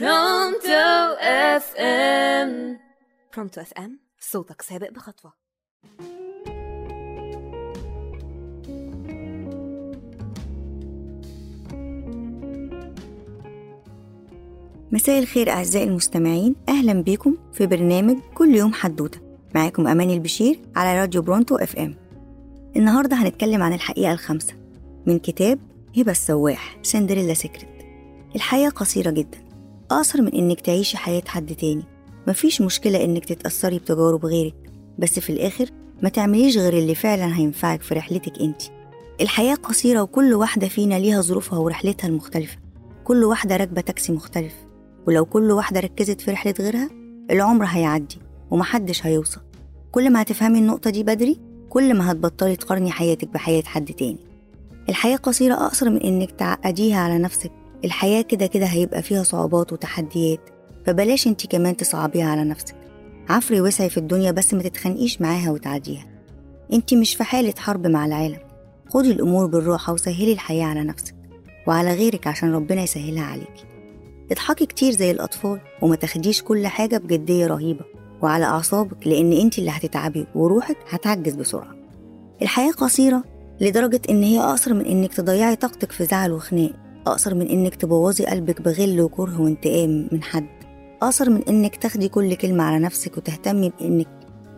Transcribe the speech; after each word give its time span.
Pronto 0.00 1.16
FM 1.20 2.78
Pronto 3.36 3.60
FM 3.60 4.00
صوتك 4.20 4.62
سابق 4.62 4.90
بخطوة. 4.90 5.32
مساء 14.92 15.18
الخير 15.18 15.50
أعزائي 15.50 15.84
المستمعين 15.88 16.54
أهلا 16.68 17.02
بيكم 17.02 17.36
في 17.52 17.66
برنامج 17.66 18.16
كل 18.34 18.54
يوم 18.54 18.72
حدوتة. 18.72 19.20
معاكم 19.54 19.86
أماني 19.86 20.14
البشير 20.14 20.60
على 20.76 21.00
راديو 21.00 21.22
Pronto 21.22 21.56
FM 21.56 21.94
النهاردة 22.76 23.16
هنتكلم 23.16 23.62
عن 23.62 23.72
الحقيقة 23.72 24.12
الخامسة 24.12 24.54
من 25.06 25.18
كتاب 25.18 25.58
هبة 25.96 26.12
السواح 26.12 26.78
سندريلا 26.82 27.34
سيكريت 27.34 27.68
الحياة 28.34 28.68
قصيرة 28.68 29.10
جدا. 29.10 29.51
أقصر 29.96 30.22
من 30.22 30.28
إنك 30.34 30.60
تعيشي 30.60 30.96
حياة 30.96 31.22
حد 31.26 31.54
تاني. 31.54 31.82
مفيش 32.28 32.60
مشكلة 32.60 33.04
إنك 33.04 33.24
تتأثري 33.24 33.78
بتجارب 33.78 34.26
غيرك 34.26 34.54
بس 34.98 35.18
في 35.18 35.30
الآخر 35.30 35.66
ما 36.02 36.08
تعمليش 36.08 36.56
غير 36.58 36.72
اللي 36.72 36.94
فعلا 36.94 37.36
هينفعك 37.36 37.82
في 37.82 37.94
رحلتك 37.94 38.38
أنت. 38.40 38.62
الحياة 39.20 39.54
قصيرة 39.54 40.02
وكل 40.02 40.34
واحدة 40.34 40.68
فينا 40.68 40.94
ليها 40.94 41.20
ظروفها 41.20 41.58
ورحلتها 41.58 42.08
المختلفة. 42.08 42.56
كل 43.04 43.24
واحدة 43.24 43.56
راكبة 43.56 43.80
تاكسي 43.80 44.12
مختلف 44.12 44.54
ولو 45.06 45.24
كل 45.24 45.50
واحدة 45.50 45.80
ركزت 45.80 46.20
في 46.20 46.30
رحلة 46.30 46.54
غيرها 46.60 46.90
العمر 47.30 47.64
هيعدي 47.64 48.18
ومحدش 48.50 49.06
هيوصل. 49.06 49.40
كل 49.92 50.10
ما 50.12 50.22
هتفهمي 50.22 50.58
النقطة 50.58 50.90
دي 50.90 51.02
بدري 51.02 51.40
كل 51.70 51.94
ما 51.94 52.12
هتبطلي 52.12 52.56
تقارني 52.56 52.90
حياتك 52.90 53.28
بحياة 53.28 53.62
حد 53.62 53.92
تاني. 53.92 54.18
الحياة 54.88 55.16
قصيرة 55.16 55.54
أقصر 55.54 55.90
من 55.90 56.00
إنك 56.02 56.30
تعقديها 56.30 56.96
على 57.00 57.18
نفسك 57.18 57.52
الحياة 57.84 58.22
كده 58.22 58.46
كده 58.46 58.66
هيبقى 58.66 59.02
فيها 59.02 59.22
صعوبات 59.22 59.72
وتحديات 59.72 60.40
فبلاش 60.86 61.26
انت 61.26 61.46
كمان 61.46 61.76
تصعبيها 61.76 62.26
على 62.26 62.44
نفسك. 62.44 62.74
عفري 63.28 63.60
وسعي 63.60 63.90
في 63.90 63.96
الدنيا 63.96 64.30
بس 64.30 64.54
ما 64.54 64.62
تتخانقيش 64.62 65.20
معاها 65.20 65.50
وتعديها. 65.50 66.06
انت 66.72 66.94
مش 66.94 67.14
في 67.14 67.24
حالة 67.24 67.54
حرب 67.58 67.86
مع 67.86 68.06
العالم. 68.06 68.38
خدي 68.88 69.10
الأمور 69.10 69.46
بالراحة 69.46 69.92
وسهلي 69.92 70.32
الحياة 70.32 70.64
على 70.64 70.84
نفسك 70.84 71.14
وعلى 71.66 71.94
غيرك 71.94 72.26
عشان 72.26 72.52
ربنا 72.52 72.82
يسهلها 72.82 73.24
عليكي. 73.24 73.64
اضحكي 74.32 74.66
كتير 74.66 74.92
زي 74.92 75.10
الأطفال 75.10 75.60
وما 75.82 75.96
تاخديش 75.96 76.42
كل 76.42 76.66
حاجة 76.66 76.96
بجدية 76.98 77.46
رهيبة 77.46 77.84
وعلى 78.22 78.44
أعصابك 78.44 79.06
لأن 79.06 79.32
انت 79.32 79.58
اللي 79.58 79.70
هتتعبي 79.70 80.26
وروحك 80.34 80.76
هتعجز 80.90 81.34
بسرعة. 81.34 81.74
الحياة 82.42 82.72
قصيرة 82.72 83.24
لدرجة 83.60 84.00
إن 84.10 84.22
هي 84.22 84.40
أقصر 84.40 84.74
من 84.74 84.84
إنك 84.86 85.14
تضيعي 85.14 85.56
طاقتك 85.56 85.92
في 85.92 86.04
زعل 86.04 86.32
وخناق. 86.32 86.72
أقصر 87.06 87.34
من 87.34 87.48
إنك 87.48 87.74
تبوظي 87.74 88.26
قلبك 88.26 88.62
بغل 88.62 89.00
وكره 89.00 89.40
وانتقام 89.40 90.08
من 90.12 90.22
حد. 90.22 90.46
أقصر 91.02 91.30
من 91.30 91.42
إنك 91.48 91.76
تاخدي 91.76 92.08
كل 92.08 92.34
كلمة 92.34 92.64
على 92.64 92.78
نفسك 92.78 93.16
وتهتمي 93.16 93.72
بإنك 93.80 94.08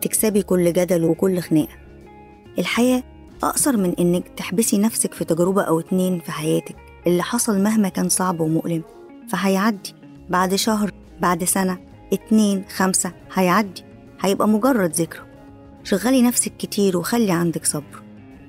تكسبي 0.01 0.41
كل 0.41 0.73
جدل 0.73 1.03
وكل 1.03 1.39
خناقة. 1.39 1.77
الحياة 2.59 3.03
أقصر 3.43 3.77
من 3.77 3.95
إنك 3.99 4.27
تحبسي 4.27 4.77
نفسك 4.77 5.13
في 5.13 5.25
تجربة 5.25 5.61
أو 5.61 5.79
اتنين 5.79 6.19
في 6.19 6.31
حياتك. 6.31 6.75
اللي 7.07 7.23
حصل 7.23 7.61
مهما 7.61 7.89
كان 7.89 8.09
صعب 8.09 8.39
ومؤلم 8.39 8.83
فهيعدي. 9.29 9.93
بعد 10.29 10.55
شهر 10.55 10.91
بعد 11.21 11.43
سنة 11.43 11.77
اتنين 12.13 12.65
خمسة 12.75 13.11
هيعدي. 13.33 13.83
هيبقى 14.21 14.47
مجرد 14.47 14.91
ذكرى. 14.91 15.21
شغلي 15.83 16.21
نفسك 16.21 16.57
كتير 16.57 16.97
وخلي 16.97 17.31
عندك 17.31 17.65
صبر. 17.65 18.03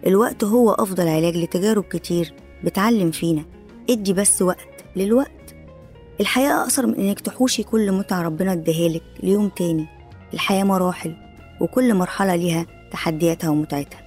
الوقت 0.07 0.45
هو 0.45 0.71
أفضل 0.71 1.09
علاج 1.09 1.37
لتجارب 1.37 1.85
كتير 1.85 2.35
بتعلم 2.65 3.11
فينا. 3.11 3.45
ادي 3.91 4.13
بس 4.13 4.43
وقت 4.43 4.85
للوقت. 4.97 5.55
الحياة 6.21 6.63
أقصر 6.63 6.87
من 6.87 6.95
إنك 6.95 7.21
تحوشي 7.21 7.63
كل 7.63 7.93
متعة 7.93 8.23
ربنا 8.23 8.53
اداهالك 8.53 9.03
ليوم 9.23 9.49
تاني. 9.49 9.87
الحياة 10.35 10.65
مراحل 10.65 11.15
وكل 11.61 11.95
مرحلة 11.95 12.37
ليها 12.37 12.67
تحدياتها 12.93 13.51
ومتعتها. 13.51 14.01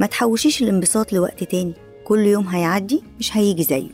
ما 0.00 0.06
تحوشيش 0.06 0.62
الانبساط 0.62 1.12
لوقت 1.12 1.44
تاني. 1.44 1.74
كل 2.04 2.26
يوم 2.26 2.48
هيعدي 2.48 3.02
مش 3.18 3.36
هيجي 3.36 3.62
زيه. 3.62 3.88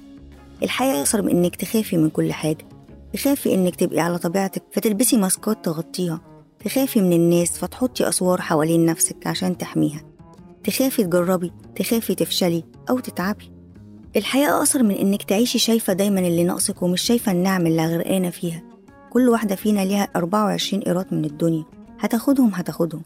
الحياة 0.62 1.00
أقصر 1.00 1.22
من 1.22 1.30
إنك 1.30 1.56
تخافي 1.56 1.96
من 1.96 2.10
كل 2.10 2.32
حاجة. 2.32 2.68
تخافي 3.12 3.54
إنك 3.54 3.76
تبقي 3.76 4.00
على 4.00 4.18
طبيعتك 4.18 4.62
فتلبسي 4.72 5.16
ماسكات 5.16 5.64
تغطيها. 5.64 6.20
تخافي 6.64 7.00
من 7.00 7.12
الناس 7.12 7.58
فتحطي 7.58 8.08
أسوار 8.08 8.40
حوالين 8.40 8.86
نفسك 8.86 9.26
عشان 9.26 9.58
تحميها. 9.58 10.02
تخافي 10.64 11.04
تجربي 11.04 11.52
تخافي 11.76 12.14
تفشلي 12.14 12.64
أو 12.90 12.98
تتعبي. 12.98 13.53
الحياة 14.16 14.56
أقصر 14.58 14.82
من 14.82 14.94
إنك 14.94 15.22
تعيشي 15.22 15.58
شايفة 15.58 15.92
دايما 15.92 16.20
اللي 16.20 16.44
ناقصك 16.44 16.82
ومش 16.82 17.02
شايفة 17.02 17.32
النعم 17.32 17.66
اللي 17.66 17.86
غرقانة 17.86 18.30
فيها. 18.30 18.62
كل 19.10 19.28
واحدة 19.28 19.54
فينا 19.54 19.80
ليها 19.80 20.08
24 20.16 20.82
قيراط 20.82 21.12
من 21.12 21.24
الدنيا. 21.24 21.64
هتاخدهم؟ 22.00 22.50
هتاخدهم. 22.54 23.02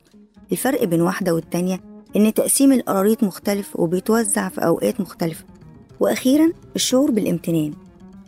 الفرق 0.53 0.85
بين 0.85 1.03
واحدة 1.03 1.35
والتانية 1.35 1.81
إن 2.17 2.35
تقسيم 2.35 2.73
القراريط 2.73 3.23
مختلف 3.25 3.77
وبيتوزع 3.77 4.49
في 4.49 4.65
أوقات 4.67 5.01
مختلفة. 5.01 5.45
وأخيرا 6.01 6.53
الشعور 6.77 7.11
بالامتنان. 7.11 7.75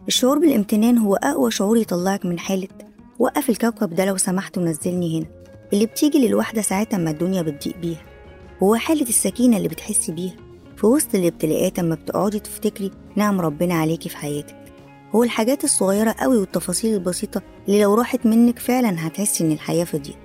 الشعور 0.09 0.39
بالامتنان 0.39 0.99
هو 0.99 1.15
أقوى 1.15 1.51
شعور 1.51 1.77
يطلعك 1.77 2.27
من 2.27 2.39
حالة 2.39 2.69
وقف 3.19 3.51
الكوكب 3.51 3.95
ده 3.95 4.05
لو 4.05 4.17
سمحت 4.17 4.59
ونزلني 4.59 5.19
هنا. 5.19 5.27
اللي 5.73 5.87
بتيجي 5.87 6.29
للواحدة 6.29 6.63
ساعتها 6.63 6.99
ما 6.99 7.11
الدنيا 7.11 7.43
بتضيق 7.43 7.77
بيها. 7.77 8.03
هو 8.63 8.75
حالة 8.75 9.09
السكينة 9.09 9.57
اللي 9.57 9.69
بتحسي 9.69 10.13
بيها. 10.13 10.35
في 10.81 10.87
وسط 10.87 11.15
الابتلاءات 11.15 11.79
اما 11.79 11.95
بتقعدي 11.95 12.39
تفتكري 12.39 12.91
نعم 13.17 13.41
ربنا 13.41 13.75
عليكي 13.75 14.09
في 14.09 14.17
حياتك. 14.17 14.57
هو 15.15 15.23
الحاجات 15.23 15.65
الصغيرة 15.65 16.15
قوي 16.21 16.39
والتفاصيل 16.39 16.95
البسيطة 16.95 17.43
اللي 17.69 17.83
لو 17.83 17.95
راحت 17.95 18.27
منك 18.27 18.59
فعلا 18.59 19.07
هتحسي 19.07 19.45
إن 19.45 19.53
الحياة 19.53 19.85
فضيت. 19.85 20.17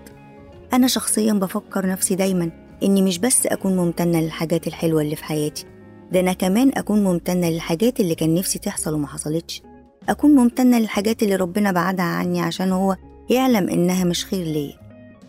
أنا 0.73 0.87
شخصيا 0.87 1.33
بفكر 1.33 1.87
نفسي 1.87 2.15
دايما 2.15 2.51
إني 2.83 3.01
مش 3.01 3.17
بس 3.17 3.47
أكون 3.47 3.75
ممتنة 3.75 4.21
للحاجات 4.21 4.67
الحلوة 4.67 5.01
اللي 5.01 5.15
في 5.15 5.23
حياتي 5.23 5.65
ده 6.11 6.19
أنا 6.19 6.33
كمان 6.33 6.71
أكون 6.75 7.03
ممتنة 7.03 7.49
للحاجات 7.49 7.99
اللي 7.99 8.15
كان 8.15 8.33
نفسي 8.35 8.59
تحصل 8.59 8.93
وما 8.93 9.07
حصلتش. 9.07 9.61
أكون 10.09 10.35
ممتنة 10.35 10.79
للحاجات 10.79 11.23
اللي 11.23 11.35
ربنا 11.35 11.71
بعدها 11.71 12.05
عني 12.05 12.41
عشان 12.41 12.71
هو 12.71 12.95
يعلم 13.29 13.69
إنها 13.69 14.03
مش 14.03 14.25
خير 14.25 14.45
ليا. 14.45 14.73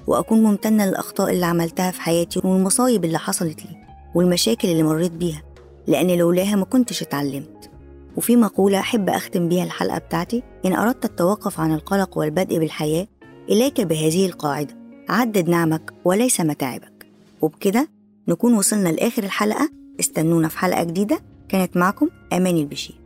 وأكون 0.06 0.42
ممتنة 0.42 0.86
للأخطاء 0.86 1.30
اللي 1.30 1.46
عملتها 1.46 1.90
في 1.90 2.00
حياتي 2.00 2.40
والمصايب 2.44 3.04
اللي 3.04 3.18
حصلت 3.18 3.60
لي. 3.66 3.85
والمشاكل 4.16 4.68
اللي 4.68 4.82
مريت 4.82 5.12
بيها 5.12 5.42
لأن 5.86 6.18
لولاها 6.18 6.56
ما 6.56 6.64
كنتش 6.64 7.02
اتعلمت. 7.02 7.70
وفي 8.16 8.36
مقولة 8.36 8.80
أحب 8.80 9.08
أختم 9.08 9.48
بيها 9.48 9.64
الحلقة 9.64 9.98
بتاعتي 9.98 10.42
إن 10.66 10.72
أردت 10.72 11.04
التوقف 11.04 11.60
عن 11.60 11.74
القلق 11.74 12.18
والبدء 12.18 12.58
بالحياة 12.58 13.06
إليك 13.48 13.80
بهذه 13.80 14.26
القاعدة 14.26 14.76
عدد 15.08 15.48
نعمك 15.48 15.92
وليس 16.04 16.40
متاعبك. 16.40 17.06
وبكده 17.42 17.88
نكون 18.28 18.54
وصلنا 18.54 18.88
لآخر 18.88 19.24
الحلقة. 19.24 19.70
استنونا 20.00 20.48
في 20.48 20.58
حلقة 20.58 20.84
جديدة. 20.84 21.20
كانت 21.48 21.76
معكم 21.76 22.08
أماني 22.32 22.60
البشير. 22.60 22.96